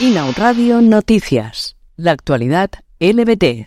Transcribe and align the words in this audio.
Inau 0.00 0.30
Radio 0.36 0.80
Noticias. 0.80 1.76
La 1.96 2.12
actualidad 2.12 2.70
LBT. 3.00 3.66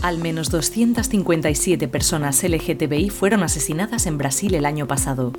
Al 0.00 0.16
menos 0.16 0.48
257 0.48 1.88
personas 1.88 2.42
LGTBI 2.42 3.10
fueron 3.10 3.42
asesinadas 3.42 4.06
en 4.06 4.16
Brasil 4.16 4.54
el 4.54 4.64
año 4.64 4.86
pasado. 4.86 5.34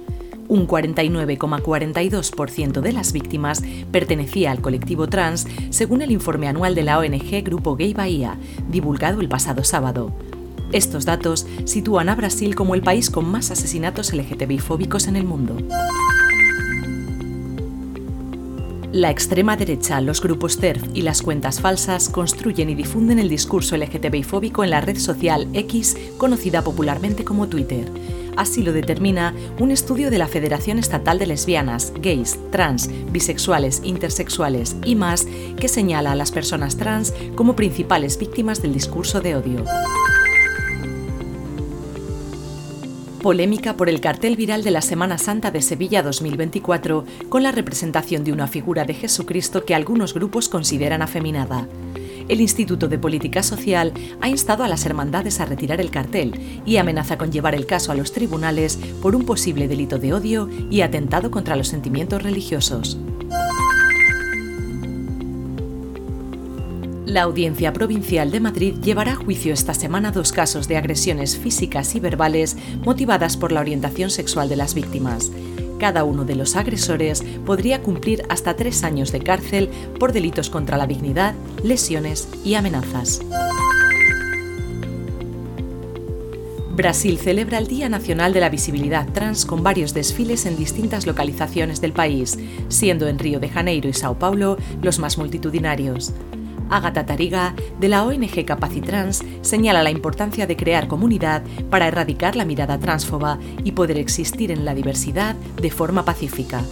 Un 0.47 0.67
49,42% 0.67 2.81
de 2.81 2.93
las 2.93 3.11
víctimas 3.11 3.63
pertenecía 3.91 4.51
al 4.51 4.61
colectivo 4.61 5.07
trans, 5.07 5.47
según 5.71 6.03
el 6.03 6.11
informe 6.11 6.47
anual 6.47 6.75
de 6.75 6.83
la 6.83 6.99
ONG 6.99 7.43
Grupo 7.43 7.75
Gay 7.75 7.95
Bahía, 7.95 8.37
divulgado 8.69 9.21
el 9.21 9.27
pasado 9.27 9.63
sábado. 9.63 10.13
Estos 10.71 11.05
datos 11.05 11.47
sitúan 11.63 12.09
a 12.09 12.15
Brasil 12.15 12.53
como 12.55 12.75
el 12.75 12.81
país 12.81 13.09
con 13.09 13.29
más 13.29 13.51
asesinatos 13.51 14.13
LGTBI 14.13 14.59
fóbicos 14.59 15.07
en 15.07 15.15
el 15.15 15.23
mundo. 15.23 15.55
La 18.91 19.11
extrema 19.11 19.55
derecha, 19.55 20.01
los 20.01 20.21
grupos 20.21 20.57
TERF 20.57 20.83
y 20.93 21.03
las 21.03 21.21
cuentas 21.21 21.61
falsas 21.61 22.09
construyen 22.09 22.69
y 22.69 22.75
difunden 22.75 23.19
el 23.19 23.29
discurso 23.29 23.77
LGTBI 23.77 24.23
fóbico 24.23 24.63
en 24.63 24.71
la 24.71 24.81
red 24.81 24.97
social 24.97 25.47
X, 25.53 25.95
conocida 26.17 26.63
popularmente 26.63 27.23
como 27.23 27.47
Twitter. 27.47 27.89
Así 28.37 28.61
lo 28.61 28.71
determina 28.71 29.33
un 29.59 29.71
estudio 29.71 30.09
de 30.09 30.17
la 30.17 30.27
Federación 30.27 30.79
Estatal 30.79 31.17
de 31.17 31.27
Lesbianas, 31.27 31.93
Gays, 32.01 32.37
Trans, 32.51 32.89
Bisexuales, 33.11 33.81
Intersexuales 33.83 34.75
y 34.85 34.95
más, 34.95 35.27
que 35.59 35.67
señala 35.67 36.11
a 36.11 36.15
las 36.15 36.31
personas 36.31 36.77
trans 36.77 37.13
como 37.35 37.55
principales 37.55 38.17
víctimas 38.17 38.61
del 38.61 38.73
discurso 38.73 39.21
de 39.21 39.35
odio. 39.35 39.65
Polémica 43.27 43.75
por 43.75 43.89
el 43.89 43.99
cartel 43.99 44.37
viral 44.37 44.63
de 44.63 44.71
la 44.71 44.81
Semana 44.81 45.17
Santa 45.17 45.51
de 45.51 45.61
Sevilla 45.61 46.01
2024 46.01 47.03
con 47.27 47.43
la 47.43 47.51
representación 47.51 48.23
de 48.23 48.31
una 48.31 48.47
figura 48.47 48.85
de 48.85 48.93
Jesucristo 48.93 49.65
que 49.65 49.75
algunos 49.75 50.13
grupos 50.13 50.47
consideran 50.47 51.01
afeminada. 51.01 51.67
El 52.29 52.39
Instituto 52.39 52.87
de 52.87 52.97
Política 52.97 53.43
Social 53.43 53.91
ha 54.21 54.29
instado 54.29 54.63
a 54.63 54.69
las 54.69 54.85
hermandades 54.85 55.41
a 55.41 55.45
retirar 55.45 55.81
el 55.81 55.91
cartel 55.91 56.61
y 56.65 56.77
amenaza 56.77 57.17
con 57.17 57.29
llevar 57.29 57.53
el 57.53 57.65
caso 57.65 57.91
a 57.91 57.95
los 57.95 58.13
tribunales 58.13 58.77
por 59.01 59.13
un 59.13 59.25
posible 59.25 59.67
delito 59.67 59.97
de 59.97 60.13
odio 60.13 60.47
y 60.71 60.79
atentado 60.79 61.29
contra 61.29 61.57
los 61.57 61.67
sentimientos 61.67 62.23
religiosos. 62.23 62.97
La 67.07 67.21
Audiencia 67.21 67.71
Provincial 67.71 68.31
de 68.31 68.41
Madrid 68.41 68.75
llevará 68.83 69.13
a 69.13 69.15
juicio 69.15 69.53
esta 69.53 69.73
semana 69.73 70.11
dos 70.11 70.33
casos 70.33 70.67
de 70.67 70.75
agresiones 70.75 71.37
físicas 71.37 71.95
y 71.95 72.01
verbales 72.01 72.57
motivadas 72.83 73.37
por 73.37 73.53
la 73.53 73.61
orientación 73.61 74.09
sexual 74.09 74.49
de 74.49 74.57
las 74.57 74.73
víctimas. 74.73 75.31
Cada 75.79 76.03
uno 76.03 76.25
de 76.25 76.35
los 76.35 76.57
agresores 76.57 77.23
podría 77.45 77.81
cumplir 77.81 78.23
hasta 78.27 78.57
tres 78.57 78.83
años 78.83 79.13
de 79.13 79.21
cárcel 79.21 79.69
por 79.97 80.11
delitos 80.11 80.49
contra 80.49 80.75
la 80.75 80.85
dignidad, 80.85 81.33
lesiones 81.63 82.27
y 82.43 82.55
amenazas. 82.55 83.21
Brasil 86.75 87.17
celebra 87.17 87.57
el 87.57 87.67
Día 87.67 87.87
Nacional 87.87 88.33
de 88.33 88.41
la 88.41 88.49
Visibilidad 88.49 89.07
Trans 89.13 89.45
con 89.45 89.63
varios 89.63 89.93
desfiles 89.93 90.45
en 90.45 90.57
distintas 90.57 91.07
localizaciones 91.07 91.79
del 91.79 91.93
país, 91.93 92.37
siendo 92.67 93.07
en 93.07 93.17
Río 93.17 93.39
de 93.39 93.47
Janeiro 93.47 93.87
y 93.87 93.93
Sao 93.93 94.19
Paulo 94.19 94.57
los 94.81 94.99
más 94.99 95.17
multitudinarios. 95.17 96.11
Agata 96.69 97.05
Tariga, 97.05 97.53
de 97.79 97.87
la 97.87 98.03
ONG 98.03 98.45
Capacitrans, 98.45 99.23
señala 99.41 99.83
la 99.83 99.91
importancia 99.91 100.47
de 100.47 100.57
crear 100.57 100.87
comunidad 100.87 101.43
para 101.69 101.87
erradicar 101.87 102.35
la 102.35 102.45
mirada 102.45 102.77
transfoba 102.79 103.39
y 103.63 103.71
poder 103.71 103.97
existir 103.97 104.51
en 104.51 104.65
la 104.65 104.75
diversidad 104.75 105.35
de 105.61 105.71
forma 105.71 106.03
pacífica. 106.03 106.63